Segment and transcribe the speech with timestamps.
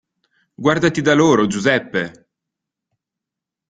[0.55, 2.27] Guardati da loro, Giuseppe!